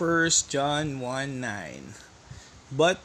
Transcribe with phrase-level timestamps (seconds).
[0.00, 1.92] 1 John 1:9
[2.72, 3.04] But,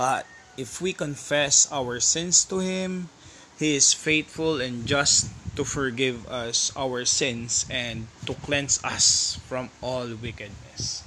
[0.00, 0.24] but,
[0.56, 3.12] if we confess our sins to Him,
[3.60, 5.28] He is faithful and just
[5.60, 11.04] to forgive us our sins and to cleanse us from all wickedness.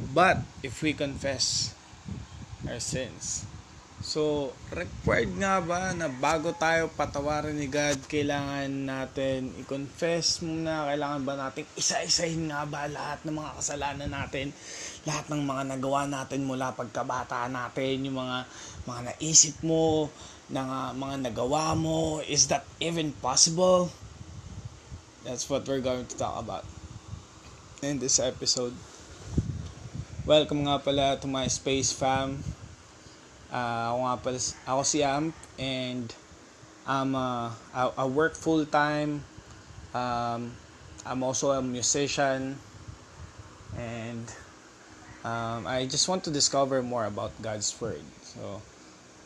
[0.00, 1.76] But if we confess
[2.64, 3.44] our sins,
[4.04, 11.24] So, required nga ba na bago tayo patawarin ni God, kailangan natin i-confess muna, kailangan
[11.24, 14.52] ba natin isa-isahin nga ba lahat ng mga kasalanan natin,
[15.08, 18.44] lahat ng mga nagawa natin mula pagkabata natin, yung mga,
[18.84, 20.12] mga naisip mo,
[20.52, 23.88] na, mga nagawa mo, is that even possible?
[25.24, 26.68] That's what we're going to talk about
[27.80, 28.76] in this episode.
[30.28, 32.44] Welcome nga pala to my space fam.
[33.54, 35.30] Uh, ako nga pala, ako si Amp
[35.62, 36.10] and
[36.90, 39.22] I'm a, I, I work full time.
[39.94, 40.58] Um,
[41.06, 42.58] I'm also a musician
[43.78, 44.26] and
[45.22, 48.02] um, I just want to discover more about God's Word.
[48.26, 48.58] So,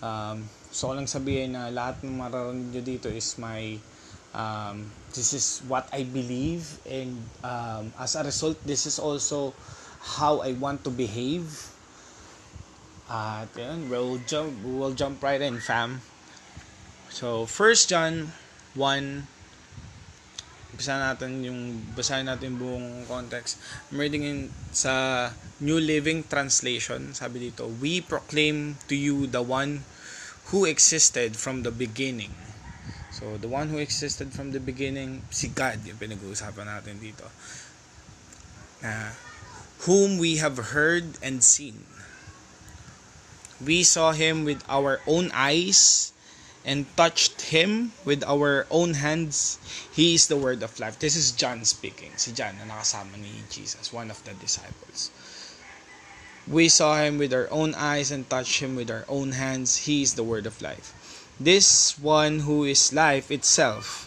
[0.05, 3.81] um, so ko lang sabihin na lahat ng mararanig nyo dito is my
[4.37, 9.57] um, this is what I believe and um, as a result this is also
[10.05, 11.49] how I want to behave
[13.09, 16.05] at yun, we'll jump, we'll jump right in, fam.
[17.09, 18.37] So, First John
[18.77, 19.25] 1,
[20.79, 21.61] basahin natin yung
[21.97, 23.57] basahin natin buong context.
[23.89, 24.39] I'm reading in
[24.77, 27.17] sa New Living Translation.
[27.17, 29.89] Sabi dito, "We proclaim to you the one
[30.53, 32.37] who existed from the beginning."
[33.09, 37.25] So, the one who existed from the beginning, si God yung pinag-uusapan natin dito.
[38.85, 39.11] Na, uh,
[39.89, 41.89] whom we have heard and seen.
[43.61, 46.13] We saw him with our own eyes
[46.65, 49.59] and touched him with our own hands.
[49.91, 51.01] He is the word of life.
[51.01, 52.13] This is John speaking.
[52.17, 55.11] Si John na nakasama ni Jesus, one of the disciples.
[56.47, 59.91] We saw him with our own eyes and touched him with our own hands.
[59.91, 60.95] He is the word of life.
[61.43, 64.07] This one who is life itself.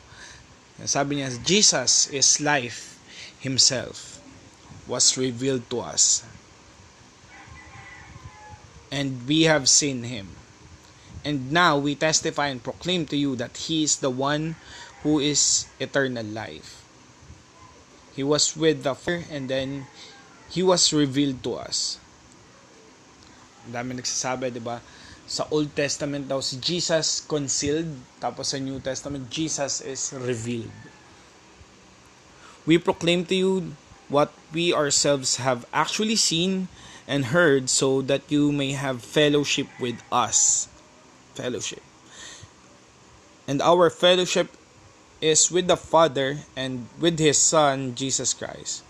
[0.88, 2.96] Sabi niya, Jesus is life
[3.36, 4.16] himself
[4.88, 6.24] was revealed to us
[8.92, 10.36] and we have seen him.
[11.24, 14.58] And now we testify and proclaim to you that he is the one
[15.02, 16.84] who is eternal life.
[18.14, 19.88] He was with the Father and then
[20.52, 21.98] he was revealed to us.
[23.64, 24.84] Ang dami nagsasabi, di ba?
[25.32, 27.88] Sa Old Testament daw si Jesus concealed,
[28.20, 30.74] tapos sa New Testament Jesus is revealed.
[32.68, 33.54] We proclaim to you
[34.12, 36.68] what we ourselves have actually seen
[37.12, 40.72] and heard, so that you may have fellowship with us.
[41.36, 41.84] Fellowship.
[43.52, 44.56] And our fellowship
[45.20, 48.82] is with the Father and with His Son, Jesus Christ.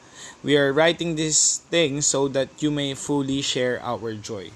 [0.46, 4.52] We are writing these things so that you may fully share our joy.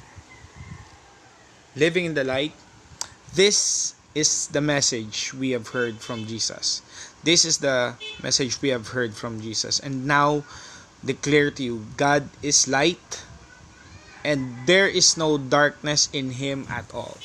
[1.75, 2.53] Living in the light,
[3.33, 6.85] this is the message we have heard from Jesus.
[7.25, 9.81] This is the message we have heard from Jesus.
[9.81, 10.45] And now
[11.03, 13.25] declare to you God is light
[14.25, 17.21] and there is no darkness in him at all.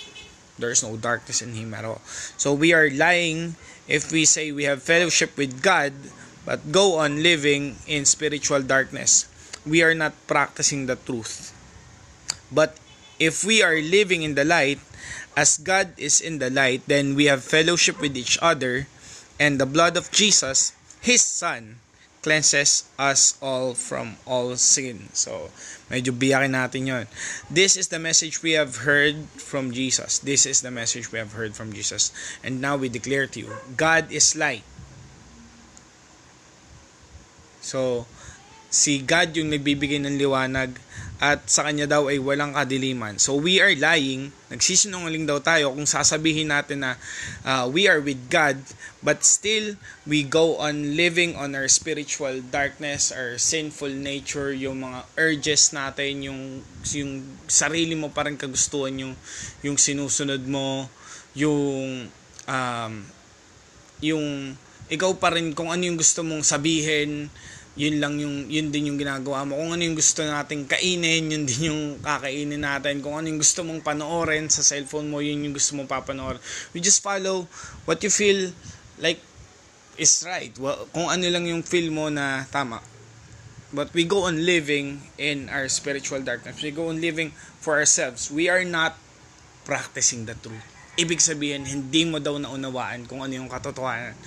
[0.60, 2.04] There is no darkness in him at all.
[2.36, 3.56] So we are lying
[3.88, 5.96] if we say we have fellowship with God
[6.44, 9.24] but go on living in spiritual darkness.
[9.64, 11.56] We are not practicing the truth.
[12.52, 12.76] But
[13.18, 14.80] if we are living in the light,
[15.36, 18.88] as God is in the light, then we have fellowship with each other,
[19.38, 20.72] and the blood of Jesus,
[21.04, 21.76] His Son,
[22.22, 25.08] cleanses us all from all sin.
[25.16, 25.48] So,
[25.88, 27.04] medyo biyakin natin yon.
[27.48, 30.20] This is the message we have heard from Jesus.
[30.20, 32.12] This is the message we have heard from Jesus.
[32.44, 34.64] And now we declare to you, God is light.
[37.60, 38.06] So,
[38.70, 40.70] si God yung nagbibigay ng liwanag
[41.20, 43.20] at sa kanya daw ay walang kadiliman.
[43.20, 46.96] So we are lying, nagsisinungaling daw tayo kung sasabihin natin na
[47.44, 48.56] uh, we are with God
[49.04, 49.76] but still
[50.08, 56.24] we go on living on our spiritual darkness, or sinful nature, yung mga urges natin,
[56.32, 56.40] yung
[56.96, 59.12] yung sarili mo parang kagustuhan yung
[59.60, 60.88] yung sinusunod mo,
[61.36, 62.08] yung
[62.48, 62.94] um,
[64.00, 64.56] yung
[64.88, 67.28] ikaw pa rin kung ano yung gusto mong sabihin
[67.78, 71.42] yun lang yung yun din yung ginagawa mo kung ano yung gusto nating kainin yun
[71.46, 75.54] din yung kakainin natin kung ano yung gusto mong panoorin sa cellphone mo yun yung
[75.54, 76.42] gusto mong papanoorin
[76.74, 77.46] we just follow
[77.86, 78.50] what you feel
[78.98, 79.22] like
[79.94, 82.82] is right well, kung ano lang yung feel mo na tama
[83.70, 87.30] but we go on living in our spiritual darkness we go on living
[87.62, 88.98] for ourselves we are not
[89.62, 90.58] practicing the truth
[90.98, 94.18] ibig sabihin hindi mo daw naunawaan kung ano yung katotohanan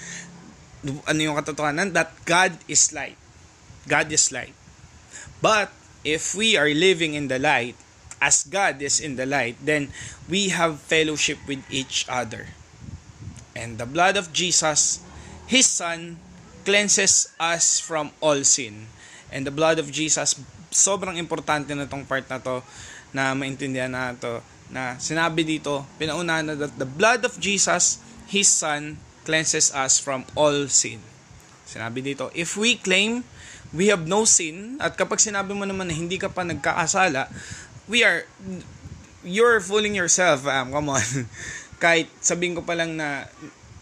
[1.04, 3.20] ano yung katotohanan that God is light
[3.88, 4.56] God is light.
[5.44, 5.72] But
[6.08, 7.76] if we are living in the light,
[8.24, 9.92] as God is in the light, then
[10.32, 12.56] we have fellowship with each other.
[13.56, 15.04] And the blood of Jesus,
[15.46, 16.16] His Son,
[16.64, 18.88] cleanses us from all sin.
[19.28, 20.40] And the blood of Jesus,
[20.72, 22.64] sobrang importante na tong part na to
[23.12, 24.40] na maintindihan na to
[24.72, 28.00] na sinabi dito, pinauna na that the blood of Jesus,
[28.32, 28.96] His Son,
[29.28, 31.04] cleanses us from all sin.
[31.68, 33.28] Sinabi dito, if we claim
[33.74, 37.26] we have no sin at kapag sinabi mo naman na hindi ka pa nagkaasala,
[37.90, 38.24] we are
[39.26, 41.04] you're fooling yourself, um, come on.
[41.84, 43.26] Kahit sabihin ko pa lang na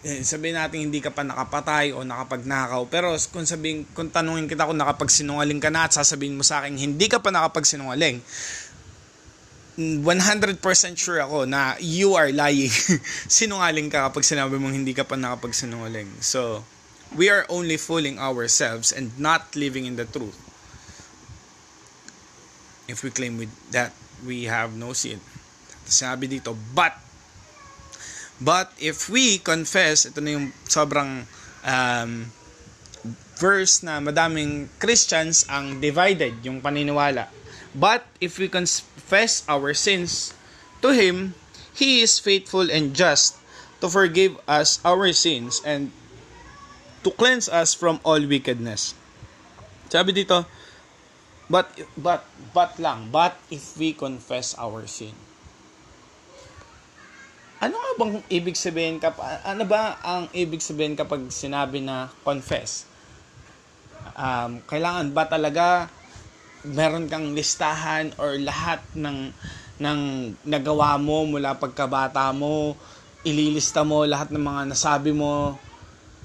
[0.01, 2.89] eh, sabihin natin hindi ka pa nakapatay o nakapagnakaw.
[2.89, 6.73] Pero kung sabihin, kung tanungin kita kung nakapagsinungaling ka na at sasabihin mo sa akin
[6.73, 8.17] hindi ka pa nakapagsinungaling,
[9.77, 10.03] 100%
[10.97, 12.69] sure ako na you are lying.
[13.31, 16.09] Sinungaling ka kapag sinabi mong hindi ka pa nakapagsinungaling.
[16.19, 16.61] So,
[17.15, 20.35] we are only fooling ourselves and not living in the truth.
[22.87, 23.91] If we claim with that
[24.25, 25.19] we have no sin.
[25.87, 26.95] Sabi dito, but
[28.39, 31.27] but if we confess, ito na yung sobrang
[31.67, 32.11] um,
[33.37, 37.27] verse na madaming Christians ang divided yung paniniwala.
[37.75, 40.35] But if we confess our sins
[40.83, 41.35] to him,
[41.71, 43.39] he is faithful and just
[43.79, 45.95] to forgive us our sins and
[47.01, 48.93] to cleanse us from all wickedness.
[49.91, 50.45] Sabi dito,
[51.51, 51.67] but
[51.99, 52.23] but
[52.55, 55.11] but lang, but if we confess our sin.
[57.61, 62.89] Ano nga bang ibig sabihin kapag ano ba ang ibig sabihin kapag sinabi na confess?
[64.17, 65.85] Um, kailangan ba talaga
[66.65, 69.29] meron kang listahan or lahat ng
[69.81, 69.99] ng
[70.45, 72.73] nagawa mo mula pagkabata mo,
[73.25, 75.57] ililista mo lahat ng mga nasabi mo,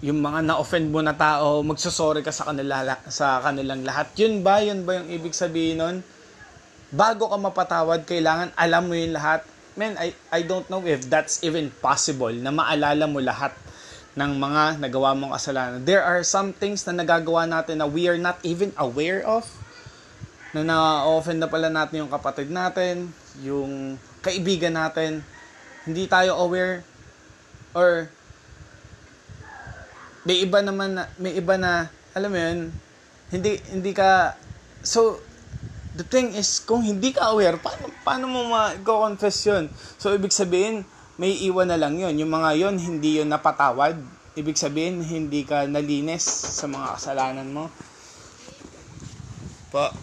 [0.05, 4.13] yung mga na-offend mo na tao, magsusorry ka sa kanila sa kanilang lahat.
[4.21, 4.61] Yun ba?
[4.61, 5.97] Yun ba yung ibig sabihin nun?
[6.93, 9.41] Bago ka mapatawad, kailangan alam mo yung lahat.
[9.77, 13.57] Man, I, I don't know if that's even possible na maalala mo lahat
[14.17, 15.81] ng mga nagawa mong kasalanan.
[15.85, 19.45] There are some things na nagagawa natin na we are not even aware of.
[20.53, 23.09] Na na-offend na pala natin yung kapatid natin,
[23.45, 25.25] yung kaibigan natin.
[25.89, 26.85] Hindi tayo aware
[27.77, 28.09] or
[30.27, 32.75] may iba naman na, may iba na alam mo yun
[33.31, 34.35] hindi hindi ka
[34.83, 35.23] so
[35.95, 39.71] the thing is kung hindi ka aware paano paano mo ma-confess yun
[40.03, 40.83] so ibig sabihin
[41.17, 43.95] may iwan na lang yun yung mga yun hindi yun napatawad
[44.35, 47.71] ibig sabihin hindi ka nalinis sa mga kasalanan mo
[49.71, 49.95] pa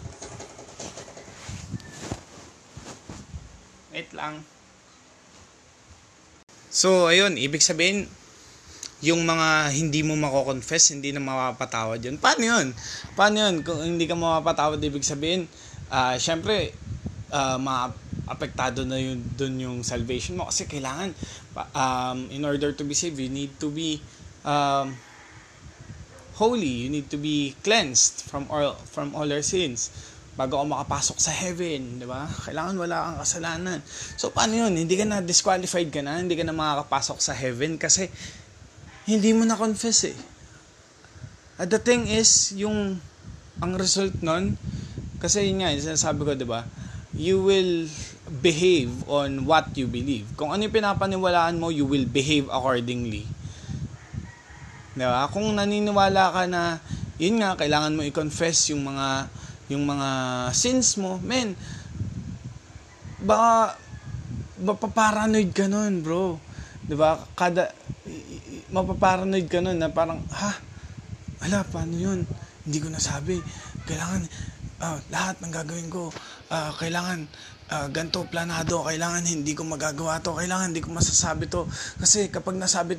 [3.92, 4.40] wait lang
[6.72, 8.08] so ayun ibig sabihin
[9.04, 12.16] yung mga hindi mo mako-confess, hindi na mapapatawad yun.
[12.16, 12.68] Paano yun?
[13.12, 13.54] Paano yun?
[13.60, 15.44] Kung hindi ka mapapatawad, ibig sabihin,
[15.92, 16.72] uh, syempre,
[17.28, 20.48] uh, maapektado na yun dun yung salvation mo.
[20.48, 21.12] Kasi kailangan,
[21.76, 24.00] um, in order to be saved, you need to be
[24.48, 24.96] um,
[26.40, 26.88] holy.
[26.88, 29.92] You need to be cleansed from all, from all our sins
[30.34, 32.26] bago ka makapasok sa heaven, di ba?
[32.26, 33.78] Kailangan wala kang kasalanan.
[34.18, 34.74] So, paano yun?
[34.74, 38.10] Hindi ka na disqualified ka na, hindi ka na makakapasok sa heaven kasi
[39.04, 40.16] hindi mo na-confess eh.
[41.60, 42.98] At the thing is, yung
[43.60, 44.56] ang result nun,
[45.20, 46.64] kasi yun nga, sinasabi ko, di ba?
[47.14, 47.86] You will
[48.42, 50.26] behave on what you believe.
[50.40, 53.28] Kung ano yung pinapaniwalaan mo, you will behave accordingly.
[54.96, 55.28] Di ba?
[55.28, 56.80] Kung naniniwala ka na,
[57.20, 59.28] yun nga, kailangan mo i-confess yung mga,
[59.68, 60.08] yung mga
[60.56, 61.52] sins mo, men,
[63.20, 63.76] baka,
[64.64, 66.40] mapaparanoid ka nun, bro.
[66.80, 67.20] Di ba?
[67.36, 67.68] Kada,
[68.72, 70.52] mapaparanoid ka nun na parang, ha?
[71.44, 72.24] Ala, paano yun?
[72.64, 73.36] Hindi ko nasabi.
[73.84, 74.22] Kailangan,
[74.80, 76.08] uh, lahat ng gagawin ko,
[76.48, 77.28] uh, kailangan
[77.68, 81.68] uh, ah, ganto planado, kailangan hindi ko magagawa to, kailangan hindi ko masasabi to.
[82.00, 82.96] Kasi kapag nasabi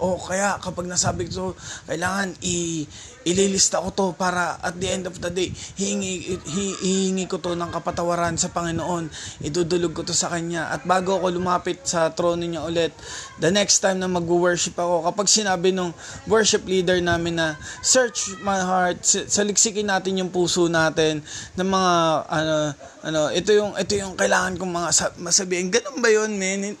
[0.00, 1.56] o oh, kaya kapag nasabi ko,
[1.88, 2.84] kailangan i
[3.26, 7.74] ililista ko to para at the end of the day, hihingi, hihingi ko to ng
[7.74, 9.10] kapatawaran sa Panginoon.
[9.42, 10.70] Idudulog ko to sa Kanya.
[10.70, 12.94] At bago ako lumapit sa trono niya ulit,
[13.42, 15.90] the next time na mag-worship ako, kapag sinabi nung
[16.30, 21.18] worship leader namin na, search my heart, saliksikin natin yung puso natin
[21.58, 21.94] ng mga,
[22.30, 22.54] ano,
[23.02, 24.88] ano, ito yung, ito yung kailangan kong mga
[25.18, 25.66] masabihin.
[25.74, 26.78] Ganun ba yon men?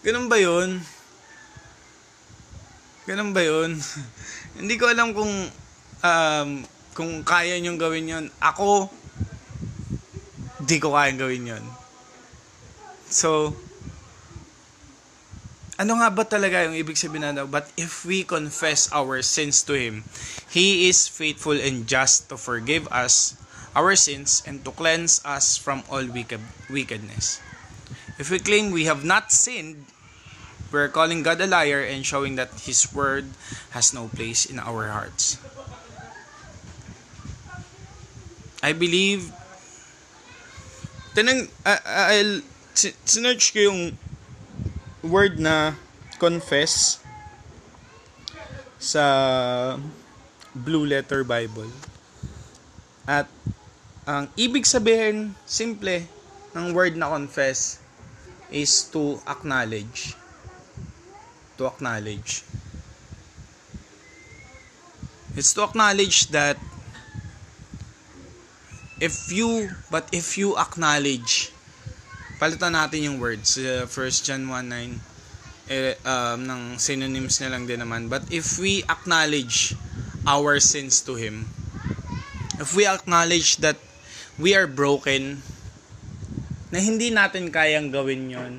[0.00, 0.80] Ganun ba yon
[3.06, 3.78] Ganun ba yun?
[4.58, 5.32] Hindi ko alam kung
[6.06, 6.48] um,
[6.94, 8.26] kung kaya niyong gawin yon.
[8.38, 8.92] Ako,
[10.62, 11.64] di ko kayang gawin yon.
[13.10, 13.56] So,
[15.82, 19.74] ano nga ba talaga yung ibig sabihin na But if we confess our sins to
[19.74, 20.06] Him,
[20.46, 23.34] He is faithful and just to forgive us
[23.74, 27.40] our sins and to cleanse us from all wicked, wickedness.
[28.20, 29.88] If we claim we have not sinned,
[30.72, 33.28] We're calling God a liar and showing that His word
[33.76, 35.36] has no place in our hearts.
[38.64, 39.28] I believe
[41.12, 42.40] tinang uh, I'll
[43.04, 43.82] sinearch ko yung
[45.04, 45.76] word na
[46.16, 47.04] confess
[48.80, 49.04] sa
[50.56, 51.68] Blue Letter Bible.
[53.04, 53.28] At
[54.08, 56.08] ang ibig sabihin, simple,
[56.56, 57.76] ng word na confess
[58.48, 60.16] is to acknowledge
[61.62, 62.42] to acknowledge.
[65.38, 66.58] It's to acknowledge that
[68.98, 71.54] if you but if you acknowledge
[72.42, 74.98] palitan natin yung words uh, 1 John 1:9
[75.70, 79.74] eh, um, ng synonyms na lang din naman but if we acknowledge
[80.26, 81.46] our sins to him
[82.62, 83.74] if we acknowledge that
[84.42, 85.42] we are broken
[86.74, 88.52] na hindi natin kayang gawin yon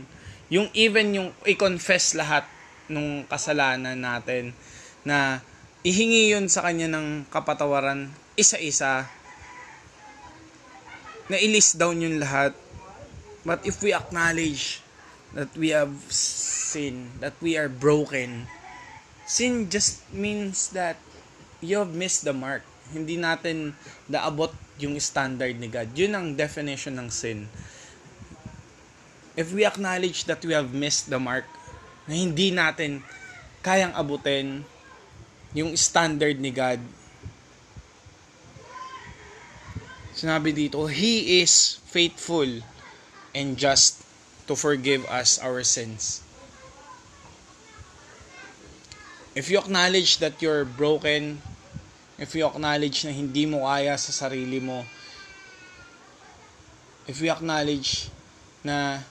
[0.52, 2.44] yung even yung i-confess lahat
[2.92, 4.52] nung kasalanan natin
[5.08, 5.40] na
[5.84, 9.08] ihingi yon sa kanya ng kapatawaran isa-isa
[11.32, 12.52] na i-list down yung lahat
[13.48, 14.84] but if we acknowledge
[15.36, 18.48] that we have sin that we are broken
[19.28, 21.00] sin just means that
[21.64, 23.72] you have missed the mark hindi natin
[24.12, 27.48] naabot yung standard ni God yun ang definition ng sin
[29.40, 31.48] if we acknowledge that we have missed the mark
[32.10, 33.00] na hindi natin
[33.64, 34.68] kayang abutin
[35.56, 36.82] yung standard ni God.
[40.14, 42.50] Sinabi dito, He is faithful
[43.34, 44.04] and just
[44.46, 46.20] to forgive us our sins.
[49.34, 51.42] If you acknowledge that you're broken,
[52.22, 54.86] if you acknowledge na hindi mo kaya sa sarili mo,
[57.10, 58.14] if you acknowledge
[58.62, 59.02] na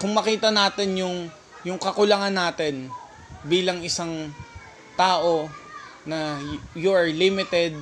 [0.00, 1.16] kung makita natin yung
[1.60, 2.88] yung kakulangan natin
[3.44, 4.32] bilang isang
[4.96, 5.52] tao
[6.08, 6.40] na
[6.72, 7.76] you are limited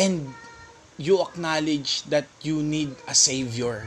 [0.00, 0.32] and
[0.96, 3.84] you acknowledge that you need a savior.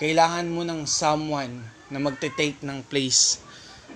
[0.00, 3.44] Kailangan mo ng someone na magte-take ng place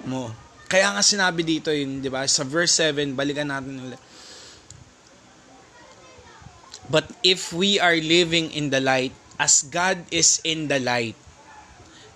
[0.05, 0.29] mo.
[0.69, 2.29] Kaya nga sinabi dito yun, 'di ba?
[2.29, 4.01] Sa verse 7, balikan natin ulit.
[6.87, 9.11] But if we are living in the light,
[9.43, 11.19] as God is in the light,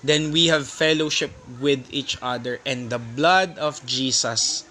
[0.00, 4.62] then we have fellowship with each other, and the blood of Jesus,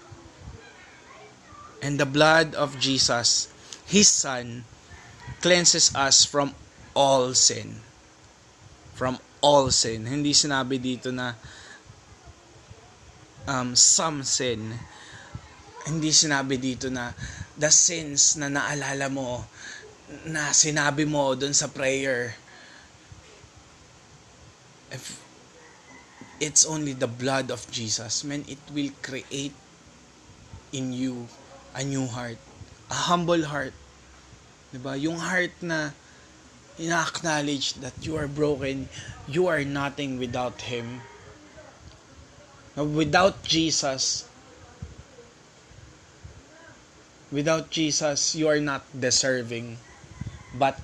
[1.84, 3.52] and the blood of Jesus,
[3.86, 4.64] His Son,
[5.44, 6.56] cleanses us from
[6.96, 7.80] all sin.
[8.98, 10.04] From all sin.
[10.08, 11.36] Hindi sinabi dito na
[13.46, 14.74] um, some sin.
[15.86, 17.12] Hindi sinabi dito na
[17.60, 19.44] the sins na naalala mo
[20.26, 22.34] na sinabi mo doon sa prayer
[24.92, 25.22] if
[26.42, 29.54] it's only the blood of Jesus man it will create
[30.76, 31.30] in you
[31.78, 32.36] a new heart
[32.92, 33.72] a humble heart
[34.74, 35.94] 'di ba yung heart na
[36.76, 38.90] ina-acknowledge that you are broken
[39.30, 41.00] you are nothing without him
[42.76, 44.26] without Jesus
[47.32, 49.78] without Jesus you are not deserving
[50.56, 50.78] but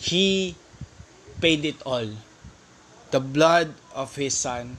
[0.00, 0.54] he
[1.38, 2.08] paid it all.
[3.12, 4.76] The blood of his son,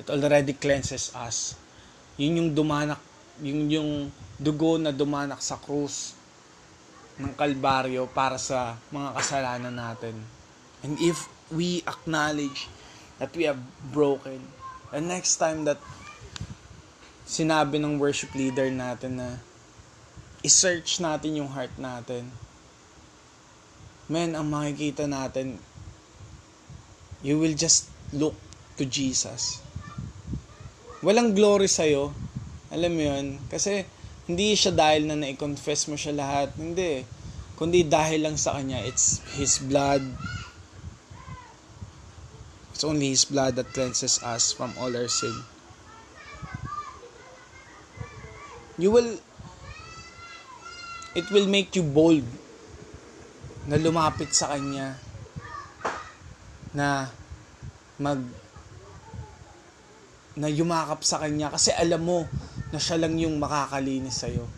[0.00, 1.54] it already cleanses us.
[2.18, 2.98] Yun yung dumanak,
[3.38, 3.90] yung yung
[4.38, 6.14] dugo na dumanak sa krus
[7.22, 10.14] ng Kalbaryo para sa mga kasalanan natin.
[10.86, 12.66] And if we acknowledge
[13.22, 13.58] that we have
[13.94, 14.42] broken,
[14.90, 15.78] the next time that
[17.30, 19.28] sinabi ng worship leader natin na
[20.42, 22.26] i-search natin yung heart natin,
[24.08, 25.60] men, ang makikita natin,
[27.20, 28.32] you will just look
[28.80, 29.60] to Jesus.
[31.04, 32.16] Walang glory sa'yo.
[32.72, 33.36] Alam mo yun?
[33.52, 33.84] Kasi,
[34.26, 36.56] hindi siya dahil na na-confess mo siya lahat.
[36.56, 37.04] Hindi.
[37.56, 38.80] Kundi dahil lang sa Kanya.
[38.84, 40.00] It's His blood.
[42.72, 45.32] It's only His blood that cleanses us from all our sin.
[48.80, 49.20] You will...
[51.16, 52.22] It will make you bold
[53.68, 54.96] na lumapit sa kanya
[56.72, 57.12] na
[58.00, 58.16] mag
[60.32, 62.24] na yumakap sa kanya kasi alam mo
[62.72, 64.48] na siya lang yung makakalinis sa iyo.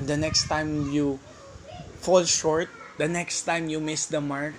[0.00, 1.20] And the next time you
[2.00, 4.56] fall short, the next time you miss the mark,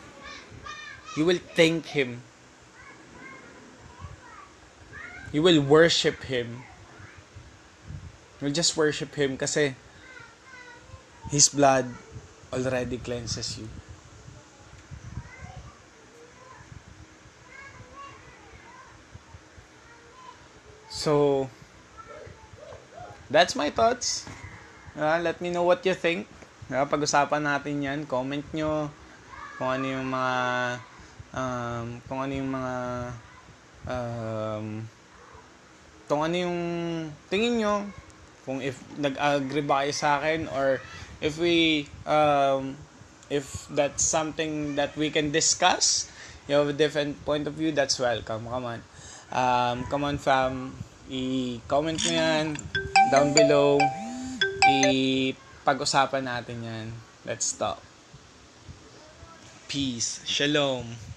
[1.17, 2.21] you will thank Him.
[5.33, 6.61] You will worship Him.
[8.37, 9.73] You'll just worship Him kasi
[11.33, 11.89] His blood
[12.55, 13.67] already cleanses you.
[20.87, 21.49] So,
[23.27, 24.23] that's my thoughts.
[24.95, 26.23] Uh, let me know what you think.
[26.71, 27.99] Uh, pag-usapan natin yan.
[28.07, 28.87] Comment nyo
[29.59, 30.35] kung ano yung mga
[31.35, 32.73] um, kung ano yung mga
[33.87, 34.65] um,
[36.09, 36.57] kung ano yung
[37.27, 37.75] tingin nyo
[38.47, 40.79] kung if nag-agree ba kayo sa akin or
[41.21, 42.75] if we um,
[43.29, 46.11] if that's something that we can discuss
[46.47, 48.79] you have a different point of view that's welcome come on
[49.31, 50.75] um, come on fam
[51.11, 52.45] i-comment mo yan
[53.13, 53.77] down below
[54.67, 56.85] i-pag-usapan natin yan
[57.25, 57.79] let's talk
[59.69, 61.14] peace shalom